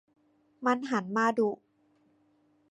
[0.65, 1.49] มันหันมาดุ